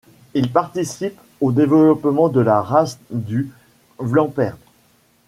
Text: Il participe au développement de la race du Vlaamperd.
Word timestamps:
Il 0.33 0.49
participe 0.51 1.19
au 1.41 1.51
développement 1.51 2.27
de 2.29 2.39
la 2.41 2.59
race 2.63 2.97
du 3.11 3.51
Vlaamperd. 3.99 4.57